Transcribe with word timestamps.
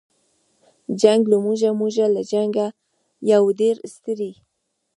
جنګ 1.01 1.21
له 1.31 1.37
موږه 1.45 1.69
موږ 1.79 1.95
له 2.15 2.21
جنګه 2.31 2.67
یو 3.31 3.43
ډېر 3.59 3.75
ستړي 3.93 4.31